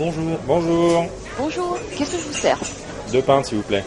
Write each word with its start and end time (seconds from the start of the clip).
Bonjour. 0.00 0.38
Bonjour. 0.46 1.04
Bonjour, 1.38 1.78
qu'est-ce 1.94 2.16
que 2.16 2.22
je 2.22 2.26
vous 2.28 2.32
sers 2.32 2.58
Deux 3.12 3.20
pintes, 3.20 3.44
s'il 3.44 3.58
vous 3.58 3.64
plaît. 3.64 3.84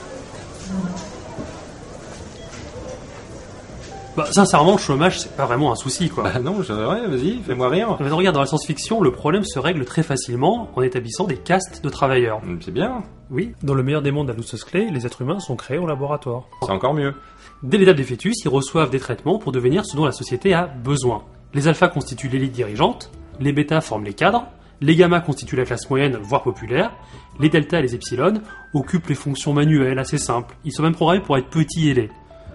Bah, 4.15 4.27
sincèrement, 4.31 4.73
le 4.73 4.77
chômage, 4.77 5.21
c'est 5.21 5.35
pas 5.35 5.47
vraiment 5.47 5.71
un 5.71 5.75
souci, 5.75 6.09
quoi. 6.09 6.25
Bah 6.25 6.39
non, 6.39 6.61
je... 6.61 6.71
ouais, 6.71 7.07
vas-y, 7.07 7.39
fais-moi 7.41 7.67
rire. 7.67 7.97
Mais 7.99 8.09
regarde, 8.11 8.35
dans 8.35 8.41
la 8.41 8.45
science-fiction, 8.45 9.01
le 9.01 9.11
problème 9.11 9.43
se 9.43 9.57
règle 9.57 9.85
très 9.85 10.03
facilement 10.03 10.69
en 10.75 10.83
établissant 10.83 11.23
des 11.23 11.37
castes 11.37 11.83
de 11.83 11.89
travailleurs. 11.89 12.39
Hum, 12.43 12.59
C'est 12.63 12.69
bien, 12.71 13.01
Oui, 13.31 13.53
dans 13.63 13.73
le 13.73 13.81
meilleur 13.81 14.03
des 14.03 14.11
mondes 14.11 14.29
à 14.29 14.33
Lucius 14.33 14.63
Clay, 14.65 14.89
les 14.91 15.07
êtres 15.07 15.23
humains 15.23 15.39
sont 15.39 15.55
créés 15.55 15.79
au 15.79 15.87
laboratoire. 15.87 16.43
c'est 16.61 16.69
encore 16.71 16.93
mieux. 16.93 17.15
Dès 17.63 17.79
l'étape 17.79 17.97
des 17.97 18.03
fœtus, 18.03 18.35
ils 18.45 18.49
reçoivent 18.49 18.91
des 18.91 18.99
traitements 18.99 19.39
pour 19.39 19.51
devenir 19.51 19.83
ce 19.83 19.95
dont 19.97 20.05
la 20.05 20.11
société 20.11 20.53
a 20.53 20.67
besoin. 20.67 21.23
Les 21.55 21.67
alphas 21.67 21.87
constituent 21.87 22.29
l'élite 22.29 22.51
dirigeante, 22.51 23.09
les 23.39 23.51
bêtas 23.51 23.81
forment 23.81 24.03
les 24.05 24.13
cadres, 24.13 24.45
les 24.83 24.95
gammas 24.95 25.21
constituent 25.21 25.55
la 25.55 25.65
classe 25.65 25.89
moyenne, 25.89 26.17
voire 26.21 26.43
populaire, 26.43 26.91
les 27.39 27.49
deltas 27.49 27.79
et 27.79 27.83
les 27.83 27.95
epsilon 27.95 28.41
occupent 28.73 29.07
les 29.07 29.15
fonctions 29.15 29.53
manuelles 29.53 29.97
assez 29.97 30.17
simples. 30.17 30.55
Ils 30.65 30.73
sont 30.73 30.83
même 30.83 30.93
programmés 30.93 31.21
pour 31.21 31.37
être 31.37 31.49
petits 31.49 31.89
et 31.89 31.93
laids. 31.93 32.09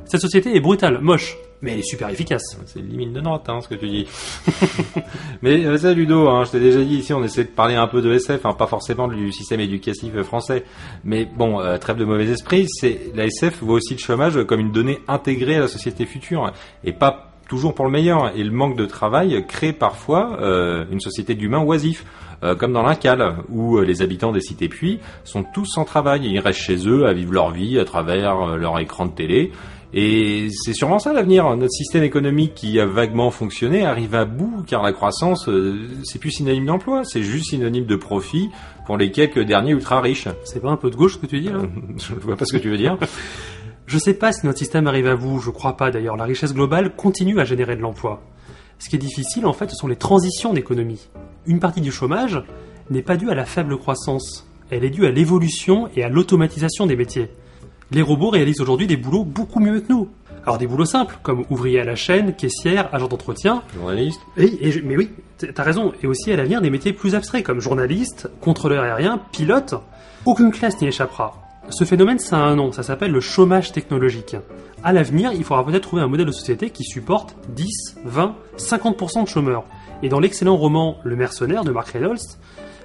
Cette 0.05 0.21
société 0.21 0.55
est 0.55 0.61
brutale, 0.61 1.01
moche, 1.01 1.37
mais 1.63 1.73
elle 1.73 1.79
est 1.81 1.89
super 1.89 2.09
efficace. 2.11 2.43
C'est 2.67 2.81
limite 2.81 3.13
de 3.13 3.21
droite, 3.21 3.49
hein, 3.49 3.61
ce 3.61 3.69
que 3.69 3.75
tu 3.75 3.89
dis. 3.89 4.07
Mais 5.43 5.65
euh, 5.67 5.77
ça, 5.77 5.93
Ludo, 5.93 6.29
hein, 6.29 6.45
je 6.45 6.53
t'ai 6.53 6.61
déjà 6.61 6.83
dit 6.83 6.97
ici, 6.97 7.13
on 7.13 7.23
essaie 7.25 7.45
de 7.45 7.51
parler 7.51 7.75
un 7.75 7.89
peu 7.89 8.01
de 8.01 8.13
SF, 8.13 8.47
hein, 8.47 8.53
pas 8.53 8.67
forcément 8.67 9.09
du 9.09 9.33
système 9.33 9.61
éducatif 9.61 10.15
français. 10.23 10.65
Mais 11.05 11.27
bon, 11.27 11.61
euh, 11.61 11.77
trêve 11.79 11.97
de 11.97 12.05
mauvais 12.05 12.29
esprit, 12.29 12.67
c'est 12.69 13.13
la 13.15 13.27
SF 13.27 13.63
voit 13.63 13.77
aussi 13.77 13.95
le 13.95 13.99
chômage 13.99 14.43
comme 14.45 14.61
une 14.61 14.73
donnée 14.73 15.01
intégrée 15.09 15.57
à 15.57 15.61
la 15.61 15.69
société 15.69 16.07
future, 16.07 16.53
et 16.85 16.93
pas 16.93 17.28
toujours 17.49 17.75
pour 17.75 17.85
le 17.87 17.91
meilleur. 17.91 18.33
Et 18.37 18.45
le 18.45 18.53
manque 18.53 18.77
de 18.77 18.85
travail 18.87 19.45
crée 19.49 19.73
parfois 19.73 20.39
euh, 20.41 20.85
une 20.93 21.01
société 21.01 21.35
d'humains 21.35 21.63
oisifs. 21.63 22.05
euh, 22.45 22.55
comme 22.55 22.73
dans 22.73 22.85
l'Incal, 22.85 23.39
où 23.49 23.79
euh, 23.79 23.85
les 23.85 24.01
habitants 24.01 24.31
des 24.31 24.41
cités 24.41 24.69
puits 24.69 25.01
sont 25.25 25.43
tous 25.43 25.67
sans 25.67 25.85
travail. 25.85 26.21
Ils 26.25 26.39
restent 26.39 26.61
chez 26.61 26.87
eux 26.87 27.07
à 27.07 27.13
vivre 27.13 27.33
leur 27.33 27.51
vie 27.51 27.81
à 27.81 27.85
travers 27.85 28.41
euh, 28.51 28.57
leur 28.57 28.79
écran 28.79 29.07
de 29.07 29.11
télé. 29.11 29.51
Et 29.93 30.49
c'est 30.53 30.75
sûrement 30.75 30.99
ça 31.01 31.13
l'avenir. 31.13 31.49
Notre 31.57 31.73
système 31.73 32.05
économique 32.05 32.55
qui 32.55 32.79
a 32.79 32.87
vaguement 32.87 33.31
fonctionné 33.33 33.85
arrive 33.85 34.15
à 34.15 34.25
bout 34.27 34.63
car 34.69 34.83
la 34.85 34.93
croissance, 34.93 35.49
euh, 35.49 35.89
c'est 36.05 36.21
plus 36.21 36.31
synonyme 36.31 36.67
d'emploi, 36.67 37.03
c'est 37.05 37.23
juste 37.23 37.47
synonyme 37.51 37.87
de 37.87 37.97
profit 37.97 38.51
pour 38.87 38.97
les 38.99 39.11
quelques 39.11 39.41
derniers 39.41 39.73
ultra 39.73 40.01
riches. 40.01 40.29
C'est 40.45 40.61
pas 40.61 40.71
un 40.71 40.77
peu 40.77 40.91
de 40.91 40.97
gauche 40.97 41.15
ce 41.15 41.19
que 41.19 41.27
tu 41.27 41.41
dis 41.41 41.49
là? 41.49 41.63
Je 41.97 42.15
vois 42.15 42.37
pas 42.37 42.45
ce 42.45 42.53
que 42.53 42.59
tu 42.63 42.69
veux 42.71 42.77
dire. 42.77 42.99
Je 43.89 43.97
sais 43.97 44.13
pas 44.13 44.33
si 44.33 44.45
notre 44.45 44.59
système 44.59 44.87
arrive 44.87 45.07
à 45.07 45.15
vous, 45.15 45.41
je 45.41 45.49
crois 45.51 45.77
pas 45.79 45.91
d'ailleurs. 45.91 46.17
La 46.19 46.25
richesse 46.25 46.53
globale 46.53 46.95
continue 46.95 47.41
à 47.41 47.45
générer 47.47 47.75
de 47.75 47.81
l'emploi. 47.81 48.21
Ce 48.79 48.91
qui 48.91 48.97
est 48.97 48.99
difficile 48.99 49.47
en 49.47 49.55
fait, 49.55 49.71
ce 49.71 49.77
sont 49.77 49.87
les 49.89 49.97
transitions 49.97 50.53
d'économie. 50.53 51.09
Une 51.47 51.59
partie 51.59 51.81
du 51.81 51.91
chômage 51.91 52.43
n'est 52.91 53.01
pas 53.03 53.17
due 53.17 53.31
à 53.31 53.35
la 53.35 53.47
faible 53.47 53.79
croissance, 53.79 54.47
elle 54.71 54.85
est 54.85 54.91
due 54.91 55.07
à 55.07 55.11
l'évolution 55.11 55.89
et 55.97 56.05
à 56.05 56.11
l'automatisation 56.11 56.85
des 56.87 56.97
métiers. 56.97 57.31
Les 57.91 58.03
robots 58.03 58.29
réalisent 58.29 58.61
aujourd'hui 58.61 58.87
des 58.87 58.99
boulots 58.99 59.25
beaucoup 59.25 59.59
mieux 59.59 59.81
que 59.81 59.91
nous. 59.91 60.09
Alors 60.45 60.59
des 60.59 60.67
boulots 60.67 60.85
simples, 60.85 61.19
comme 61.23 61.47
ouvrier 61.49 61.81
à 61.81 61.85
la 61.85 61.97
chaîne, 61.97 62.35
caissière, 62.35 62.91
agent 62.95 63.09
d'entretien. 63.09 63.63
Journaliste 63.75 64.21
Oui, 64.37 64.59
et 64.61 64.71
je- 64.71 64.81
mais 64.81 64.99
oui, 64.99 65.09
t'as 65.39 65.63
raison. 65.63 65.93
Et 66.03 66.07
aussi 66.07 66.31
à 66.31 66.37
l'avenir 66.37 66.61
des 66.61 66.69
métiers 66.69 66.93
plus 66.93 67.15
abstraits, 67.15 67.43
comme 67.45 67.61
journaliste, 67.61 68.29
contrôleur 68.43 68.85
aérien, 68.85 69.21
pilote. 69.33 69.75
Aucune 70.27 70.51
classe 70.51 70.79
n'y 70.83 70.89
échappera. 70.89 71.48
Ce 71.71 71.85
phénomène, 71.85 72.19
ça 72.19 72.39
a 72.39 72.41
un 72.41 72.57
nom, 72.57 72.73
ça 72.73 72.83
s'appelle 72.83 73.11
le 73.11 73.21
chômage 73.21 73.73
technologique. 73.73 74.37
À 74.83 74.93
l'avenir, 74.93 75.33
il 75.35 75.45
faudra 75.45 75.65
peut-être 75.65 75.83
trouver 75.83 76.03
un 76.03 76.09
modèle 76.09 76.27
de 76.27 76.33
société 76.33 76.71
qui 76.71 76.83
supporte 76.83 77.37
10, 77.51 77.99
20, 78.05 78.35
50% 78.57 79.25
de 79.25 79.29
chômeurs. 79.29 79.65
Et 80.03 80.09
dans 80.09 80.19
l'excellent 80.19 80.57
roman 80.57 80.99
Le 81.05 81.15
mercenaire 81.15 81.65
de 81.65 81.71
Mark 81.71 81.89
Reynolds, 81.89 82.39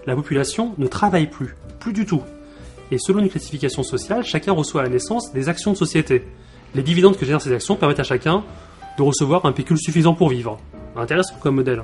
la 0.05 0.15
population 0.15 0.73
ne 0.77 0.87
travaille 0.87 1.27
plus, 1.27 1.55
plus 1.79 1.93
du 1.93 2.05
tout. 2.05 2.23
Et 2.91 2.97
selon 2.97 3.19
une 3.19 3.29
classification 3.29 3.83
sociale, 3.83 4.23
chacun 4.23 4.51
reçoit 4.51 4.81
à 4.81 4.83
la 4.83 4.89
naissance 4.89 5.31
des 5.31 5.47
actions 5.47 5.71
de 5.71 5.77
société. 5.77 6.25
Les 6.75 6.83
dividendes 6.83 7.17
que 7.17 7.25
génèrent 7.25 7.41
ces 7.41 7.53
actions 7.53 7.75
permettent 7.75 8.01
à 8.01 8.03
chacun 8.03 8.43
de 8.97 9.03
recevoir 9.03 9.45
un 9.45 9.53
pécule 9.53 9.77
suffisant 9.77 10.13
pour 10.13 10.29
vivre. 10.29 10.59
Intéressant 10.95 11.35
comme 11.41 11.55
modèle. 11.55 11.83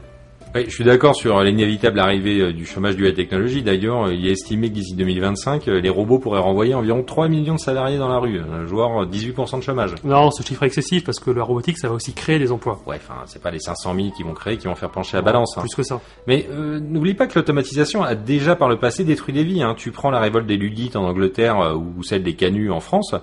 Oui, 0.55 0.65
je 0.67 0.71
suis 0.73 0.83
d'accord 0.83 1.15
sur 1.15 1.43
l'inévitable 1.43 1.99
arrivée 1.99 2.39
euh, 2.39 2.51
du 2.51 2.65
chômage 2.65 2.95
dû 2.95 3.05
à 3.05 3.09
la 3.09 3.15
technologie. 3.15 3.61
D'ailleurs, 3.61 4.07
euh, 4.07 4.15
il 4.15 4.25
est 4.25 4.31
estimé 4.31 4.69
que 4.69 4.73
d'ici 4.73 4.95
2025, 4.95 5.67
euh, 5.67 5.79
les 5.79 5.89
robots 5.89 6.17
pourraient 6.17 6.39
renvoyer 6.39 6.73
environ 6.73 7.03
3 7.03 7.27
millions 7.27 7.53
de 7.53 7.59
salariés 7.59 7.99
dans 7.99 8.07
la 8.07 8.17
rue, 8.17 8.41
voire 8.65 9.05
18% 9.05 9.59
de 9.59 9.63
chômage. 9.63 9.93
Non, 10.03 10.31
ce 10.31 10.41
chiffre 10.41 10.63
est 10.63 10.65
excessif 10.65 11.03
parce 11.03 11.19
que 11.19 11.29
la 11.29 11.43
robotique, 11.43 11.77
ça 11.77 11.87
va 11.87 11.93
aussi 11.93 12.13
créer 12.13 12.39
des 12.39 12.51
emplois. 12.51 12.79
Ouais, 12.87 12.95
enfin, 12.95 13.21
c'est 13.27 13.43
pas 13.43 13.51
les 13.51 13.59
500 13.59 13.93
000 13.93 14.07
qui 14.17 14.23
vont 14.23 14.33
créer 14.33 14.57
qui 14.57 14.65
vont 14.65 14.73
faire 14.73 14.89
pencher 14.89 15.17
la 15.17 15.21
balance. 15.21 15.55
hein. 15.55 15.61
Plus 15.61 15.75
que 15.75 15.83
ça. 15.83 16.01
Mais 16.25 16.47
euh, 16.51 16.79
n'oublie 16.79 17.13
pas 17.13 17.27
que 17.27 17.37
l'automatisation 17.37 18.01
a 18.01 18.15
déjà 18.15 18.55
par 18.55 18.69
le 18.69 18.79
passé 18.79 19.03
détruit 19.03 19.35
des 19.35 19.43
vies. 19.43 19.61
Hein. 19.61 19.75
Tu 19.77 19.91
prends 19.91 20.09
la 20.09 20.19
révolte 20.19 20.47
des 20.47 20.57
Ludites 20.57 20.95
en 20.95 21.03
Angleterre 21.03 21.75
ou 21.77 22.01
celle 22.01 22.23
des 22.23 22.33
Canuts 22.33 22.71
en 22.71 22.79
France, 22.79 23.13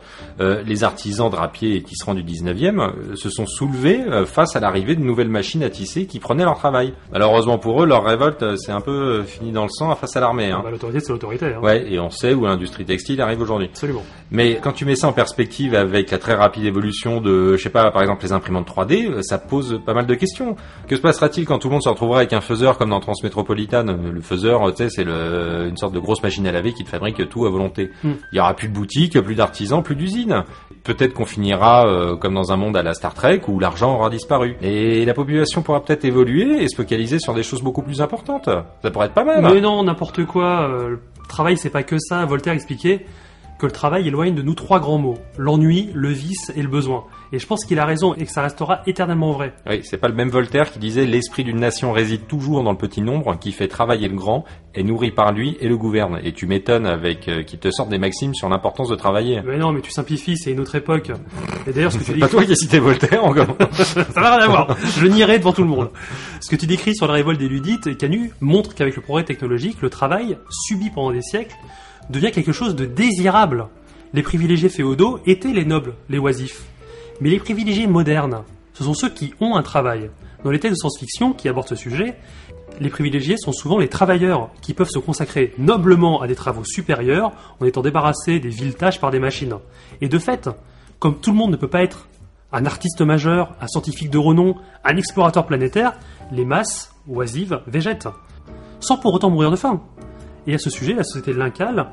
euh, 0.41 0.62
les 0.65 0.84
artisans 0.84 1.28
drapiers 1.28 1.75
et 1.75 1.82
tisserands 1.82 2.15
du 2.15 2.22
19e 2.22 2.78
euh, 2.78 3.16
se 3.16 3.31
sont 3.31 3.47
soulevés 3.47 3.98
face 4.26 4.54
à 4.54 4.60
l'arrivée 4.60 4.94
de 4.94 5.03
nouvelles 5.03 5.28
machines 5.28 5.65
à 5.65 5.70
tisser 5.70 6.06
qui 6.06 6.20
prenaient 6.20 6.44
leur 6.44 6.56
travail. 6.56 6.94
Malheureusement 7.16 7.56
pour 7.56 7.82
eux, 7.82 7.87
leur 7.87 8.04
révolte 8.04 8.43
euh, 8.43 8.56
c'est 8.59 8.72
un 8.72 8.82
peu 8.82 8.91
euh, 8.91 9.25
fini 9.25 9.50
dans 9.50 9.62
le 9.62 9.71
sang 9.71 9.94
face 9.94 10.15
à 10.19 10.21
l'armée. 10.21 10.50
Hein. 10.50 10.60
Bah, 10.62 10.71
l'autorité, 10.71 11.00
c'est 11.00 11.12
l'autorité. 11.12 11.47
Hein. 11.47 11.60
Ouais, 11.62 11.91
et 11.91 11.99
on 11.99 12.10
sait 12.10 12.34
où 12.34 12.44
l'industrie 12.44 12.84
textile 12.84 13.22
arrive 13.22 13.41
aujourd'hui. 13.41 13.69
Absolument. 13.72 14.03
Mais 14.31 14.59
quand 14.62 14.72
tu 14.72 14.84
mets 14.84 14.97
ça 14.97 15.09
en 15.09 15.15
perspective 15.15 15.75
avec 15.75 16.10
la 16.10 16.19
très 16.19 16.34
rapide 16.34 16.66
évolution 16.66 17.22
de, 17.22 17.56
je 17.56 17.62
sais 17.62 17.71
pas, 17.71 17.91
par 17.91 18.03
exemple 18.03 18.22
les 18.22 18.32
imprimantes 18.32 18.69
3D, 18.69 19.09
euh, 19.09 19.22
ça 19.22 19.38
pose 19.38 19.81
pas 19.87 19.94
mal 19.94 20.04
de 20.04 20.15
questions. 20.15 20.56
Que 20.88 20.97
se 20.97 21.00
passera-t-il 21.00 21.47
quand 21.47 21.59
tout 21.59 21.69
le 21.69 21.72
monde 21.72 21.82
se 21.82 21.88
retrouvera 21.88 22.19
avec 22.19 22.34
un 22.34 22.43
faiseur 22.43 22.77
comme 22.77 22.91
dans 22.91 23.00
Transmétropolitane 23.00 23.88
Euh, 23.88 24.12
Le 24.12 24.21
faiseur, 24.21 24.71
tu 24.75 24.83
sais, 24.83 24.91
c'est 24.91 25.04
une 25.04 25.77
sorte 25.78 25.94
de 25.94 26.00
grosse 26.00 26.22
machine 26.22 26.47
à 26.47 26.53
laver 26.53 26.75
qui 26.75 26.84
te 26.84 26.91
fabrique 26.91 27.28
tout 27.31 27.47
à 27.47 27.50
volonté. 27.50 27.93
Hmm. 28.04 28.12
Il 28.33 28.37
y 28.37 28.41
aura 28.41 28.53
plus 28.53 28.69
de 28.69 28.75
boutiques, 28.75 29.19
plus 29.22 29.37
d'artisans, 29.37 29.83
plus 29.83 29.97
d'usines. 29.97 30.44
Peut-être 30.83 31.15
qu'on 31.15 31.25
finira 31.25 31.87
euh, 31.87 32.16
comme 32.16 32.34
dans 32.34 32.53
un 32.53 32.56
monde 32.56 32.77
à 32.77 32.83
la 32.83 32.94
Star 32.94 33.15
Trek 33.15 33.43
où 33.48 33.59
l'argent 33.59 33.94
aura 33.94 34.10
disparu. 34.10 34.56
Et 34.60 35.04
la 35.04 35.15
population 35.15 35.62
pourra 35.62 35.83
peut-être 35.83 36.04
évoluer 36.04 36.62
et 36.62 36.69
se 36.69 36.77
focaliser 36.77 37.05
sur 37.18 37.34
des 37.34 37.42
choses 37.42 37.62
beaucoup 37.62 37.82
plus 37.82 38.00
importantes. 38.02 38.48
Ça 38.82 38.90
pourrait 38.90 39.06
être 39.06 39.14
pas 39.14 39.24
mal. 39.24 39.42
Mais 39.42 39.60
non, 39.60 39.82
n'importe 39.84 40.24
quoi. 40.24 40.68
euh, 40.68 40.88
le 40.90 41.00
travail, 41.28 41.56
c'est 41.56 41.70
pas 41.70 41.82
que 41.82 41.98
ça. 41.98 42.24
Voltaire 42.24 42.52
expliquait 42.54 43.06
que 43.58 43.66
le 43.66 43.72
travail 43.72 44.08
éloigne 44.08 44.34
de 44.34 44.42
nous 44.42 44.54
trois 44.54 44.80
grands 44.80 44.98
mots 44.98 45.18
l'ennui, 45.38 45.90
le 45.94 46.10
vice 46.10 46.52
et 46.54 46.62
le 46.62 46.68
besoin. 46.68 47.04
Et 47.32 47.38
je 47.38 47.46
pense 47.46 47.64
qu'il 47.64 47.78
a 47.78 47.84
raison 47.84 48.14
et 48.14 48.24
que 48.24 48.30
ça 48.30 48.42
restera 48.42 48.82
éternellement 48.86 49.32
vrai. 49.32 49.52
Oui, 49.68 49.80
c'est 49.82 49.96
pas 49.96 50.08
le 50.08 50.14
même 50.14 50.28
Voltaire 50.28 50.70
qui 50.70 50.78
disait 50.78 51.06
l'esprit 51.06 51.44
d'une 51.44 51.58
nation 51.58 51.92
réside 51.92 52.26
toujours 52.26 52.62
dans 52.62 52.70
le 52.70 52.76
petit 52.76 53.00
nombre, 53.02 53.36
qui 53.38 53.52
fait 53.52 53.68
travailler 53.68 54.08
le 54.08 54.14
grand, 54.14 54.44
est 54.74 54.82
nourri 54.82 55.10
par 55.10 55.32
lui 55.32 55.56
et 55.60 55.68
le 55.68 55.76
gouverne. 55.76 56.20
Et 56.22 56.32
tu 56.32 56.46
m'étonnes 56.46 56.86
avec 56.86 57.28
euh, 57.28 57.42
qu'il 57.42 57.58
te 57.58 57.70
sorte 57.70 57.88
des 57.88 57.98
maximes 57.98 58.34
sur 58.34 58.48
l'importance 58.48 58.88
de 58.88 58.94
travailler. 58.94 59.40
Mais 59.44 59.58
non, 59.58 59.72
mais 59.72 59.80
tu 59.80 59.90
simplifies, 59.90 60.36
c'est 60.36 60.52
une 60.52 60.60
autre 60.60 60.74
époque. 60.76 61.10
Et 61.66 61.72
d'ailleurs, 61.72 61.92
ce 61.92 61.98
que 61.98 62.04
tu 62.04 62.10
C'est 62.10 62.14
dis, 62.14 62.20
pas 62.20 62.28
toi 62.28 62.44
qui 62.44 62.52
as 62.52 62.56
cité 62.56 62.78
Voltaire 62.78 63.24
encore. 63.24 63.56
ça 63.72 64.04
n'a 64.20 64.36
rien 64.36 64.44
à 64.44 64.48
voir. 64.48 64.76
Je 64.98 65.06
nierai 65.06 65.38
devant 65.38 65.52
tout 65.52 65.62
le 65.62 65.68
monde. 65.68 65.90
Ce 66.40 66.48
que 66.48 66.56
tu 66.56 66.66
décris 66.66 66.94
sur 66.94 67.06
la 67.06 67.14
révolte 67.14 67.40
des 67.40 67.48
ludites, 67.48 67.96
Canu, 67.98 68.30
montre 68.40 68.74
qu'avec 68.74 68.94
le 68.94 69.02
progrès 69.02 69.24
technologique, 69.24 69.80
le 69.82 69.90
travail, 69.90 70.38
subi 70.50 70.90
pendant 70.90 71.12
des 71.12 71.22
siècles, 71.22 71.56
devient 72.10 72.32
quelque 72.32 72.52
chose 72.52 72.76
de 72.76 72.86
désirable. 72.86 73.68
Les 74.12 74.22
privilégiés 74.22 74.68
féodaux 74.68 75.20
étaient 75.26 75.52
les 75.52 75.64
nobles, 75.64 75.94
les 76.08 76.18
oisifs. 76.18 76.64
Mais 77.20 77.30
les 77.30 77.38
privilégiés 77.38 77.86
modernes, 77.86 78.42
ce 78.74 78.84
sont 78.84 78.94
ceux 78.94 79.10
qui 79.10 79.34
ont 79.40 79.56
un 79.56 79.62
travail. 79.62 80.10
Dans 80.44 80.50
les 80.50 80.60
textes 80.60 80.76
de 80.76 80.80
science-fiction 80.80 81.32
qui 81.32 81.48
abordent 81.48 81.68
ce 81.68 81.76
sujet, 81.76 82.16
les 82.80 82.90
privilégiés 82.90 83.36
sont 83.38 83.52
souvent 83.52 83.78
les 83.78 83.88
travailleurs 83.88 84.50
qui 84.60 84.74
peuvent 84.74 84.90
se 84.90 84.98
consacrer 84.98 85.54
noblement 85.58 86.20
à 86.20 86.26
des 86.26 86.34
travaux 86.34 86.64
supérieurs 86.64 87.32
en 87.60 87.64
étant 87.64 87.82
débarrassés 87.82 88.38
des 88.38 88.50
villes 88.50 88.74
tâches 88.74 89.00
par 89.00 89.10
des 89.10 89.18
machines. 89.18 89.54
Et 90.00 90.08
de 90.08 90.18
fait, 90.18 90.48
comme 90.98 91.18
tout 91.18 91.30
le 91.30 91.36
monde 91.36 91.52
ne 91.52 91.56
peut 91.56 91.68
pas 91.68 91.82
être 91.82 92.09
un 92.52 92.66
artiste 92.66 93.00
majeur, 93.00 93.54
un 93.60 93.66
scientifique 93.66 94.10
de 94.10 94.18
renom, 94.18 94.56
un 94.84 94.97
explorateur 94.97 95.47
planétaire, 95.47 95.94
les 96.32 96.44
masses 96.44 96.94
oisives 97.09 97.60
végètent, 97.66 98.09
sans 98.80 98.98
pour 98.98 99.14
autant 99.14 99.30
mourir 99.30 99.50
de 99.50 99.56
faim. 99.56 99.82
Et 100.47 100.54
à 100.54 100.59
ce 100.59 100.71
sujet, 100.71 100.95
la 100.95 101.04
société 101.04 101.33
de 101.33 101.39
l'Incal, 101.39 101.87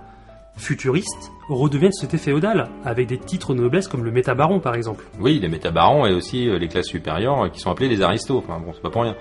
futuriste, 0.58 1.32
redevient 1.50 1.88
une 1.88 1.92
société 1.94 2.18
féodale, 2.18 2.70
avec 2.86 3.08
des 3.08 3.18
titres 3.18 3.54
de 3.54 3.62
noblesse 3.62 3.88
comme 3.88 4.04
le 4.04 4.12
métabaron 4.12 4.60
par 4.60 4.76
exemple. 4.76 5.06
oui, 5.20 5.40
les 5.40 5.50
métabarons 5.50 6.06
et 6.06 6.14
aussi 6.14 6.48
euh, 6.48 6.58
les 6.58 6.68
classes 6.68 6.88
supérieures 6.88 7.46
euh, 7.46 7.50
qui 7.50 7.60
sont 7.60 7.72
appelées 7.72 7.90
les 7.90 8.02
aristos. 8.02 8.38
Enfin 8.38 8.62
bon, 8.64 8.72
c'est 8.74 8.82
pas 8.82 8.90
pour 8.90 9.04
rien. 9.04 9.16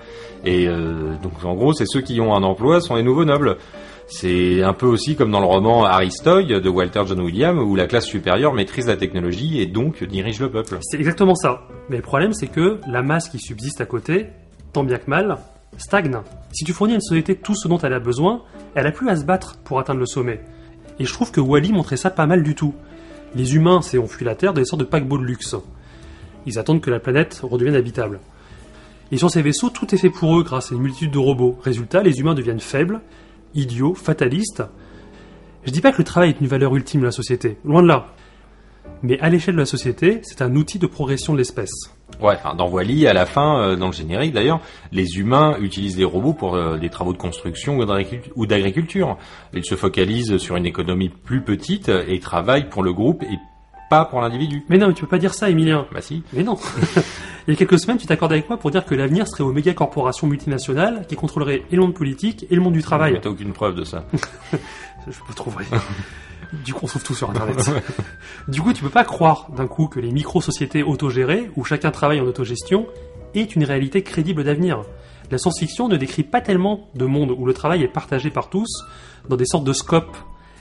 Et 0.45 0.67
euh, 0.67 1.15
donc 1.21 1.43
en 1.43 1.55
gros, 1.55 1.73
c'est 1.73 1.85
ceux 1.87 2.01
qui 2.01 2.19
ont 2.21 2.33
un 2.35 2.43
emploi 2.43 2.81
sont 2.81 2.95
les 2.95 3.03
nouveaux 3.03 3.25
nobles. 3.25 3.57
C'est 4.07 4.61
un 4.61 4.73
peu 4.73 4.85
aussi 4.85 5.15
comme 5.15 5.31
dans 5.31 5.39
le 5.39 5.45
roman 5.45 5.85
Aristoy 5.85 6.45
de 6.47 6.69
Walter 6.69 7.01
John 7.07 7.21
Williams 7.21 7.59
où 7.59 7.75
la 7.75 7.87
classe 7.87 8.05
supérieure 8.05 8.53
maîtrise 8.53 8.87
la 8.87 8.97
technologie 8.97 9.61
et 9.61 9.65
donc 9.65 10.03
dirige 10.03 10.39
le 10.39 10.51
peuple. 10.51 10.77
C'est 10.81 10.97
exactement 10.97 11.35
ça. 11.35 11.61
Mais 11.89 11.95
le 11.95 12.01
problème, 12.03 12.33
c'est 12.33 12.47
que 12.47 12.79
la 12.87 13.01
masse 13.01 13.29
qui 13.29 13.39
subsiste 13.39 13.79
à 13.81 13.85
côté, 13.85 14.27
tant 14.73 14.83
bien 14.83 14.97
que 14.97 15.09
mal, 15.09 15.37
stagne. 15.77 16.17
Si 16.51 16.63
tu 16.63 16.73
fournis 16.73 16.93
à 16.93 16.95
une 16.95 17.01
société 17.01 17.35
tout 17.35 17.55
ce 17.55 17.67
dont 17.67 17.79
elle 17.79 17.93
a 17.93 17.99
besoin, 17.99 18.43
elle 18.75 18.87
a 18.87 18.91
plus 18.91 19.09
à 19.09 19.15
se 19.15 19.25
battre 19.25 19.57
pour 19.63 19.79
atteindre 19.79 19.99
le 19.99 20.05
sommet. 20.05 20.41
Et 20.99 21.05
je 21.05 21.13
trouve 21.13 21.31
que 21.31 21.41
Wally 21.41 21.71
montrait 21.71 21.97
ça 21.97 22.09
pas 22.09 22.27
mal 22.27 22.43
du 22.43 22.55
tout. 22.55 22.73
Les 23.35 23.55
humains, 23.55 23.81
c'est 23.81 23.97
on 23.97 24.07
fuit 24.07 24.25
la 24.25 24.35
Terre 24.35 24.53
dans 24.53 24.61
des 24.61 24.65
sortes 24.65 24.81
de 24.81 24.85
paquebots 24.85 25.17
de 25.17 25.23
luxe. 25.23 25.55
Ils 26.45 26.59
attendent 26.59 26.81
que 26.81 26.91
la 26.91 26.99
planète 26.99 27.41
redevienne 27.43 27.75
habitable. 27.75 28.19
Et 29.11 29.17
sur 29.17 29.29
ces 29.29 29.41
vaisseaux, 29.41 29.69
tout 29.69 29.93
est 29.93 29.97
fait 29.97 30.09
pour 30.09 30.37
eux 30.37 30.43
grâce 30.43 30.71
à 30.71 30.75
une 30.75 30.81
multitude 30.81 31.11
de 31.11 31.19
robots. 31.19 31.57
Résultat, 31.63 32.03
les 32.03 32.19
humains 32.19 32.35
deviennent 32.35 32.59
faibles, 32.59 33.01
idiot, 33.55 33.93
fataliste. 33.95 34.63
Je 35.65 35.71
dis 35.71 35.81
pas 35.81 35.91
que 35.91 35.99
le 35.99 36.03
travail 36.03 36.29
est 36.31 36.41
une 36.41 36.47
valeur 36.47 36.75
ultime 36.75 37.01
de 37.01 37.05
la 37.05 37.11
société, 37.11 37.57
loin 37.63 37.81
de 37.81 37.87
là. 37.87 38.07
Mais 39.01 39.19
à 39.19 39.29
l'échelle 39.29 39.55
de 39.55 39.59
la 39.59 39.65
société, 39.65 40.19
c'est 40.23 40.41
un 40.41 40.55
outil 40.55 40.79
de 40.79 40.87
progression 40.87 41.33
de 41.33 41.37
l'espèce. 41.37 41.91
Ouais, 42.21 42.35
enfin, 42.35 42.55
dans 42.55 42.69
Wally, 42.69 43.07
à 43.07 43.13
la 43.13 43.25
fin, 43.25 43.59
euh, 43.59 43.75
dans 43.75 43.87
le 43.87 43.93
générique 43.93 44.33
d'ailleurs, 44.33 44.59
les 44.91 45.17
humains 45.19 45.57
utilisent 45.59 45.95
des 45.95 46.05
robots 46.05 46.33
pour 46.33 46.55
euh, 46.55 46.77
des 46.77 46.89
travaux 46.89 47.13
de 47.13 47.17
construction 47.17 47.79
ou 48.35 48.45
d'agriculture. 48.45 49.17
Ils 49.53 49.65
se 49.65 49.75
focalisent 49.75 50.37
sur 50.37 50.55
une 50.55 50.65
économie 50.65 51.09
plus 51.09 51.41
petite 51.41 51.89
et 51.89 52.19
travaillent 52.19 52.69
pour 52.69 52.83
le 52.83 52.93
groupe 52.93 53.23
et 53.23 53.37
pas 53.89 54.05
pour 54.05 54.21
l'individu. 54.21 54.63
Mais 54.69 54.77
non, 54.77 54.87
mais 54.87 54.93
tu 54.93 55.01
peux 55.01 55.09
pas 55.09 55.17
dire 55.17 55.33
ça, 55.33 55.49
Emilien. 55.49 55.85
Bah 55.93 56.01
si. 56.01 56.23
Mais 56.33 56.43
non. 56.43 56.57
Il 57.47 57.51
y 57.51 57.53
a 57.53 57.57
quelques 57.57 57.79
semaines, 57.79 57.97
tu 57.97 58.07
t'accordais 58.07 58.35
avec 58.35 58.47
moi 58.47 58.57
pour 58.57 58.71
dire 58.71 58.85
que 58.85 58.95
l'avenir 58.95 59.27
serait 59.27 59.43
aux 59.43 59.51
méga 59.51 59.73
corporations 59.73 60.27
multinationales 60.27 61.05
qui 61.07 61.15
contrôleraient 61.15 61.63
et 61.69 61.75
le 61.75 61.81
monde 61.81 61.93
politique 61.93 62.45
et 62.49 62.55
le 62.55 62.61
monde 62.61 62.73
du 62.73 62.81
travail. 62.81 63.19
T'as 63.21 63.29
aucune 63.29 63.51
preuve 63.51 63.75
de 63.75 63.83
ça. 63.83 64.05
Je 65.07 65.17
peux 65.27 65.33
trouver. 65.33 65.65
Du 66.63 66.73
coup, 66.73 66.81
on 66.83 66.87
trouve 66.87 67.03
tout 67.03 67.15
sur 67.15 67.29
Internet. 67.31 67.57
du 68.47 68.61
coup, 68.61 68.71
tu 68.71 68.83
peux 68.83 68.89
pas 68.89 69.03
croire 69.03 69.49
d'un 69.51 69.67
coup 69.67 69.87
que 69.87 69.99
les 69.99 70.11
micro-sociétés 70.11 70.83
autogérées, 70.83 71.49
où 71.55 71.65
chacun 71.65 71.91
travaille 71.91 72.21
en 72.21 72.25
autogestion, 72.25 72.87
est 73.33 73.55
une 73.55 73.63
réalité 73.63 74.03
crédible 74.03 74.43
d'avenir. 74.43 74.83
La 75.31 75.37
science-fiction 75.37 75.87
ne 75.87 75.97
décrit 75.97 76.23
pas 76.23 76.41
tellement 76.41 76.89
de 76.95 77.05
monde 77.05 77.31
où 77.31 77.45
le 77.45 77.53
travail 77.53 77.81
est 77.83 77.87
partagé 77.87 78.29
par 78.29 78.49
tous 78.49 78.83
dans 79.27 79.35
des 79.35 79.45
sortes 79.45 79.63
de 79.63 79.73
scopes. 79.73 80.15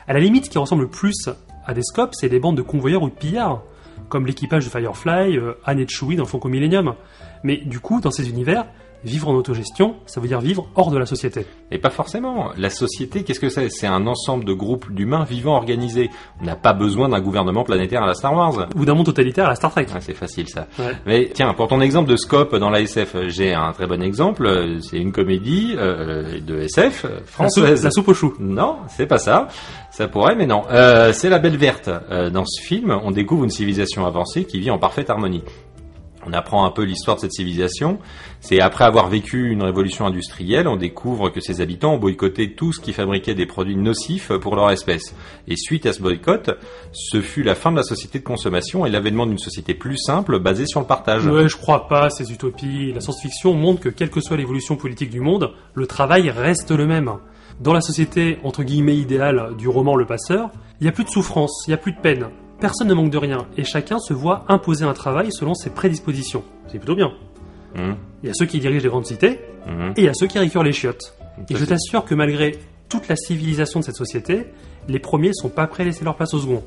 À 0.09 0.15
la 0.15 0.21
limite, 0.21 0.47
ce 0.47 0.51
qui 0.51 0.59
ressemble 0.59 0.83
le 0.83 0.89
plus 0.89 1.29
à 1.67 1.75
des 1.75 1.83
scopes, 1.83 2.15
c'est 2.15 2.29
des 2.29 2.41
bandes 2.41 2.57
de 2.57 2.63
convoyeurs 2.63 3.03
ou 3.03 3.11
de 3.11 3.15
pillards, 3.15 3.63
comme 4.09 4.27
l'équipage 4.27 4.65
de 4.65 4.71
Firefly, 4.71 5.37
euh, 5.37 5.55
Anne 5.65 5.81
et 5.81 5.87
Chewie 5.89 6.17
dans 6.17 6.27
Fonco 6.27 6.49
Millennium. 6.49 6.95
Mais 7.43 7.57
du 7.57 7.81
coup, 7.81 8.01
dans 8.01 8.11
ces 8.11 8.29
univers, 8.29 8.67
vivre 9.05 9.29
en 9.29 9.35
autogestion, 9.35 9.97
ça 10.07 10.21
veut 10.21 10.29
dire 10.29 10.41
vivre 10.41 10.67
hors 10.75 10.91
de 10.91 10.99
la 10.99 11.07
société. 11.07 11.47
Et 11.71 11.79
pas 11.79 11.91
forcément. 11.91 12.51
La 12.57 12.71
société, 12.71 13.23
qu'est-ce 13.25 13.41
que 13.41 13.49
c'est? 13.49 13.69
C'est 13.71 13.87
un 13.87 14.07
ensemble 14.07 14.45
de 14.45 14.53
groupes 14.53 14.93
d'humains 14.93 15.25
vivants 15.25 15.57
organisés. 15.57 16.11
On 16.41 16.45
n'a 16.45 16.57
pas 16.57 16.73
besoin 16.73 17.09
d'un 17.09 17.21
gouvernement 17.21 17.65
planétaire 17.65 18.03
à 18.03 18.07
la 18.07 18.15
Star 18.15 18.35
Wars. 18.35 18.69
Ou 18.77 18.85
d'un 18.85 18.95
monde 18.95 19.07
totalitaire 19.07 19.47
à 19.47 19.51
la 19.51 19.55
Star 19.57 19.71
Trek. 19.71 19.87
Ouais, 19.93 20.01
c'est 20.01 20.15
facile 20.15 20.49
ça. 20.49 20.67
Ouais. 20.79 20.93
Mais 21.07 21.31
tiens, 21.35 21.53
pour 21.55 21.69
ton 21.69 21.81
exemple 21.81 22.11
de 22.11 22.17
scope 22.17 22.55
dans 22.57 22.71
la 22.71 22.81
SF, 22.81 23.17
j'ai 23.29 23.55
un 23.55 23.73
très 23.73 23.87
bon 23.87 24.03
exemple. 24.03 24.79
C'est 24.83 24.99
une 24.99 25.13
comédie 25.13 25.75
euh, 25.77 26.41
de 26.41 26.61
SF 26.61 27.05
euh, 27.05 27.09
La 27.09 27.17
soupe, 27.19 27.27
française. 27.29 27.85
la 27.85 27.91
soupe 27.91 28.09
aux 28.09 28.15
choux. 28.15 28.35
Non, 28.39 28.77
c'est 28.89 29.07
pas 29.07 29.19
ça. 29.19 29.49
Ça 29.91 30.09
pourrait, 30.09 30.35
mais 30.37 30.47
non. 30.47 30.63
Euh, 30.71 31.13
c'est 31.13 31.29
la 31.29 31.39
Belle 31.39 31.57
Verte. 31.57 31.91
Euh, 32.11 32.31
dans 32.31 32.45
ce 32.47 32.63
film, 32.63 32.99
on 33.05 33.11
découvre 33.11 33.45
une 33.45 33.51
civilisation 33.51 34.07
avancée 34.07 34.45
qui 34.45 34.59
vit 34.61 34.71
en 34.71 34.79
parfaite 34.79 35.11
harmonie. 35.11 35.43
On 36.25 36.33
apprend 36.33 36.65
un 36.65 36.71
peu 36.71 36.83
l'histoire 36.83 37.17
de 37.17 37.23
cette 37.23 37.33
civilisation. 37.33 37.99
C'est 38.41 38.61
après 38.61 38.85
avoir 38.85 39.09
vécu 39.09 39.51
une 39.51 39.63
révolution 39.63 40.07
industrielle, 40.07 40.69
on 40.69 40.77
découvre 40.77 41.31
que 41.31 41.41
ses 41.41 41.61
habitants 41.61 41.95
ont 41.95 41.99
boycotté 41.99 42.53
tout 42.53 42.73
ce 42.73 42.81
qui 42.81 42.93
fabriquait 42.93 43.35
des 43.35 43.47
produits 43.47 43.77
nocifs 43.77 44.33
pour 44.41 44.55
leur 44.57 44.71
espèce. 44.71 45.15
Et 45.49 45.57
suite 45.57 45.87
à 45.87 45.93
ce 45.93 46.01
boycott, 46.01 46.51
ce 46.93 47.21
fut 47.21 47.43
la 47.43 47.55
fin 47.55 47.73
de 47.73 47.77
la 47.77 47.83
société 47.83 48.19
de 48.19 48.25
consommation 48.25 48.87
et 48.87 48.91
l'avènement 48.91 49.27
d'une 49.27 49.39
société 49.39 49.75
plus 49.75 49.97
simple 49.97 50.39
basée 50.39 50.67
sur 50.67 50.81
le 50.81 50.87
partage. 50.87 51.27
Ouais, 51.27 51.49
je 51.49 51.57
crois 51.57 51.89
pas 51.89 52.11
ces 52.11 52.33
utopies. 52.33 52.93
La 52.93 53.01
science-fiction 53.01 53.55
montre 53.55 53.81
que 53.81 53.89
quelle 53.89 54.11
que 54.11 54.21
soit 54.21 54.37
l'évolution 54.37 54.77
politique 54.77 55.11
du 55.11 55.21
monde, 55.21 55.53
le 55.75 55.87
travail 55.87 56.31
reste 56.31 56.71
le 56.71 56.87
même. 56.87 57.13
Dans 57.61 57.73
la 57.73 57.81
société, 57.81 58.39
entre 58.45 58.63
guillemets, 58.63 58.97
idéale 58.97 59.55
du 59.57 59.69
roman 59.69 59.97
Le 59.97 60.07
Passeur, 60.07 60.51
il 60.81 60.85
n'y 60.85 60.89
a 60.89 60.93
plus 60.93 61.05
de 61.05 61.11
souffrance, 61.11 61.65
il 61.67 61.71
n'y 61.71 61.75
a 61.75 61.79
plus 61.79 61.93
de 61.93 62.01
peine. 62.01 62.29
Personne 62.63 62.87
ne 62.87 62.95
manque 62.95 63.11
de 63.11 63.19
rien, 63.19 63.49
et 63.57 63.65
chacun 63.65 63.99
se 63.99 64.15
voit 64.15 64.45
imposer 64.49 64.85
un 64.85 64.93
travail 64.93 65.33
selon 65.33 65.53
ses 65.53 65.69
prédispositions. 65.69 66.45
C'est 66.69 66.79
plutôt 66.79 66.95
bien. 66.95 67.11
Hum, 67.77 67.97
Il 68.23 68.29
y 68.29 68.31
a 68.31 68.35
ceux 68.35 68.47
qui 68.47 68.61
dirigent 68.61 68.85
les 68.85 68.89
grandes 68.89 69.05
cités, 69.05 69.41
hum. 69.67 69.93
et 69.97 70.03
il 70.03 70.05
y 70.05 70.09
a 70.09 70.15
ceux 70.15 70.29
qui 70.29 70.39
récurent 70.39 70.63
les 70.63 70.73
chiottes. 70.73 71.19
Et 71.51 71.57
je 71.57 71.65
t'assure 71.65 72.05
que 72.05 72.15
malgré 72.15 72.61
toute 72.89 73.09
la 73.09 73.17
civilisation 73.17 73.81
de 73.81 73.85
cette 73.85 73.97
société, 73.97 74.47
les 74.87 75.01
premiers 75.01 75.33
sont 75.33 75.49
pas 75.49 75.67
prêts 75.67 75.83
à 75.83 75.87
laisser 75.87 76.05
leur 76.05 76.15
place 76.15 76.35
au 76.35 76.39
second. 76.39 76.63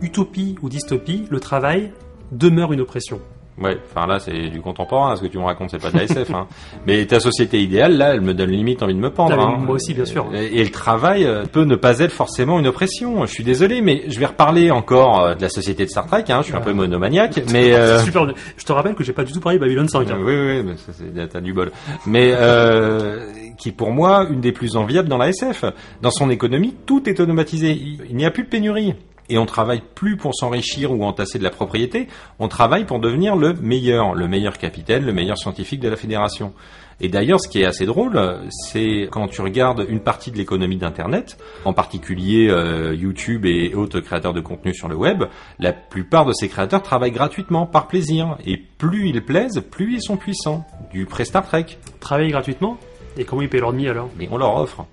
Utopie 0.00 0.54
ou 0.62 0.68
dystopie, 0.68 1.24
le 1.28 1.40
travail 1.40 1.92
demeure 2.30 2.72
une 2.72 2.80
oppression. 2.80 3.20
Ouais, 3.60 3.76
enfin 3.84 4.06
là 4.06 4.18
c'est 4.18 4.48
du 4.48 4.60
contemporain, 4.62 5.14
ce 5.14 5.22
que 5.22 5.26
tu 5.26 5.36
me 5.38 5.44
racontes, 5.44 5.70
c'est 5.70 5.80
pas 5.80 5.90
de 5.90 5.96
la 5.98 6.04
SF. 6.04 6.30
Hein. 6.30 6.46
Mais 6.86 7.04
ta 7.06 7.20
société 7.20 7.60
idéale, 7.62 7.98
là, 7.98 8.14
elle 8.14 8.22
me 8.22 8.32
donne 8.32 8.50
limite 8.50 8.82
envie 8.82 8.94
de 8.94 8.98
me 8.98 9.10
pendre. 9.10 9.36
Ah, 9.38 9.42
hein. 9.42 9.58
moi 9.58 9.74
aussi, 9.74 9.92
bien 9.92 10.06
sûr. 10.06 10.26
Et, 10.34 10.60
et 10.60 10.64
le 10.64 10.70
travail 10.70 11.24
euh, 11.26 11.44
peut 11.44 11.64
ne 11.64 11.76
pas 11.76 11.98
être 11.98 12.12
forcément 12.12 12.58
une 12.58 12.66
oppression. 12.66 13.26
Je 13.26 13.30
suis 13.30 13.44
désolé, 13.44 13.82
mais 13.82 14.04
je 14.08 14.18
vais 14.18 14.26
reparler 14.26 14.70
encore 14.70 15.20
euh, 15.20 15.34
de 15.34 15.42
la 15.42 15.50
société 15.50 15.84
de 15.84 15.90
Star 15.90 16.06
Trek. 16.06 16.24
Hein. 16.30 16.38
Je 16.40 16.46
suis 16.46 16.56
un 16.56 16.62
peu 16.62 16.72
monomaniaque, 16.72 17.42
mais 17.52 17.74
euh, 17.74 17.98
super. 17.98 18.26
Je 18.56 18.64
te 18.64 18.72
rappelle 18.72 18.94
que 18.94 19.04
j'ai 19.04 19.12
pas 19.12 19.24
du 19.24 19.32
tout 19.32 19.40
parlé 19.40 19.58
de 19.58 19.64
Babylon 19.64 19.86
5. 19.86 20.10
hein. 20.10 20.16
oui, 20.18 20.34
oui, 20.34 20.74
mais 21.14 21.26
t'as 21.28 21.40
du 21.42 21.52
bol. 21.52 21.70
Mais 22.06 22.32
euh, 22.34 23.26
qui 23.58 23.68
est 23.68 23.72
pour 23.72 23.90
moi 23.92 24.26
une 24.30 24.40
des 24.40 24.52
plus 24.52 24.76
enviables 24.76 25.08
dans 25.08 25.18
la 25.18 25.28
SF. 25.28 25.66
Dans 26.00 26.10
son 26.10 26.30
économie, 26.30 26.74
tout 26.86 27.06
est 27.08 27.20
automatisé. 27.20 27.78
Il 28.08 28.16
n'y 28.16 28.24
a 28.24 28.30
plus 28.30 28.44
de 28.44 28.48
pénurie. 28.48 28.94
Et 29.28 29.38
on 29.38 29.46
travaille 29.46 29.82
plus 29.94 30.16
pour 30.16 30.34
s'enrichir 30.34 30.92
ou 30.92 31.04
entasser 31.04 31.38
de 31.38 31.44
la 31.44 31.50
propriété. 31.50 32.08
On 32.38 32.48
travaille 32.48 32.84
pour 32.84 32.98
devenir 32.98 33.36
le 33.36 33.54
meilleur, 33.54 34.14
le 34.14 34.28
meilleur 34.28 34.58
capitaine, 34.58 35.04
le 35.04 35.12
meilleur 35.12 35.38
scientifique 35.38 35.80
de 35.80 35.88
la 35.88 35.96
fédération. 35.96 36.52
Et 37.00 37.08
d'ailleurs, 37.08 37.40
ce 37.40 37.48
qui 37.48 37.60
est 37.60 37.64
assez 37.64 37.84
drôle, 37.84 38.20
c'est 38.50 39.08
quand 39.10 39.26
tu 39.26 39.40
regardes 39.40 39.84
une 39.88 40.00
partie 40.00 40.30
de 40.30 40.36
l'économie 40.36 40.76
d'Internet, 40.76 41.36
en 41.64 41.72
particulier 41.72 42.48
euh, 42.48 42.94
YouTube 42.94 43.44
et 43.44 43.74
autres 43.74 44.00
créateurs 44.00 44.32
de 44.32 44.40
contenu 44.40 44.72
sur 44.72 44.88
le 44.88 44.94
web, 44.94 45.24
la 45.58 45.72
plupart 45.72 46.24
de 46.26 46.32
ces 46.32 46.48
créateurs 46.48 46.82
travaillent 46.82 47.10
gratuitement, 47.10 47.66
par 47.66 47.88
plaisir. 47.88 48.36
Et 48.46 48.56
plus 48.56 49.08
ils 49.08 49.24
plaisent, 49.24 49.64
plus 49.70 49.94
ils 49.94 50.02
sont 50.02 50.16
puissants. 50.16 50.64
Du 50.92 51.06
pré-Star 51.06 51.44
Trek. 51.44 51.66
Travailler 51.98 52.30
gratuitement? 52.30 52.78
Et 53.16 53.24
comment 53.24 53.42
ils 53.42 53.48
payent 53.48 53.60
leur 53.60 53.72
demi 53.72 53.88
alors? 53.88 54.08
Mais 54.16 54.28
on 54.30 54.36
leur 54.36 54.56
offre. 54.56 54.86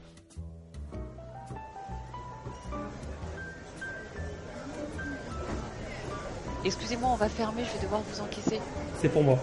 Excusez-moi, 6.65 7.09
on 7.13 7.15
va 7.15 7.29
fermer, 7.29 7.63
je 7.63 7.77
vais 7.77 7.83
devoir 7.83 8.01
vous 8.01 8.21
encaisser. 8.21 8.59
C'est 9.01 9.09
pour 9.09 9.23
moi. 9.23 9.39